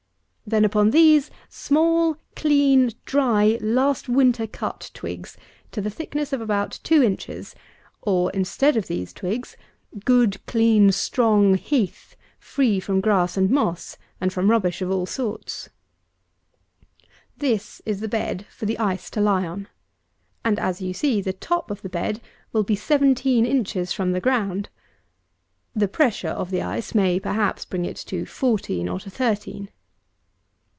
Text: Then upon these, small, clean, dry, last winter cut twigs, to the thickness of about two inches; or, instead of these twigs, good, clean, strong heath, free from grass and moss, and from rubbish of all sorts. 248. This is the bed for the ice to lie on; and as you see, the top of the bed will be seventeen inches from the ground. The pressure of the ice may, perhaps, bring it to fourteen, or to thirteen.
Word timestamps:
Then 0.43 0.65
upon 0.65 0.89
these, 0.91 1.31
small, 1.47 2.17
clean, 2.35 2.91
dry, 3.05 3.57
last 3.61 4.09
winter 4.09 4.45
cut 4.45 4.91
twigs, 4.93 5.37
to 5.71 5.79
the 5.79 5.89
thickness 5.89 6.33
of 6.33 6.41
about 6.41 6.77
two 6.83 7.01
inches; 7.01 7.55
or, 8.01 8.29
instead 8.31 8.75
of 8.75 8.87
these 8.87 9.13
twigs, 9.13 9.55
good, 10.03 10.45
clean, 10.47 10.91
strong 10.91 11.53
heath, 11.53 12.17
free 12.37 12.81
from 12.81 12.99
grass 12.99 13.37
and 13.37 13.49
moss, 13.49 13.95
and 14.19 14.33
from 14.33 14.51
rubbish 14.51 14.81
of 14.81 14.91
all 14.91 15.05
sorts. 15.05 15.69
248. 17.39 17.49
This 17.53 17.81
is 17.85 18.01
the 18.01 18.09
bed 18.09 18.45
for 18.49 18.65
the 18.65 18.77
ice 18.77 19.09
to 19.11 19.21
lie 19.21 19.45
on; 19.47 19.69
and 20.43 20.59
as 20.59 20.81
you 20.81 20.93
see, 20.93 21.21
the 21.21 21.31
top 21.31 21.71
of 21.71 21.81
the 21.81 21.87
bed 21.87 22.19
will 22.51 22.63
be 22.63 22.75
seventeen 22.75 23.45
inches 23.45 23.93
from 23.93 24.11
the 24.11 24.19
ground. 24.19 24.67
The 25.73 25.87
pressure 25.87 26.27
of 26.27 26.51
the 26.51 26.61
ice 26.61 26.93
may, 26.93 27.21
perhaps, 27.21 27.63
bring 27.63 27.85
it 27.85 27.95
to 28.07 28.25
fourteen, 28.25 28.89
or 28.89 28.99
to 28.99 29.09
thirteen. 29.09 29.69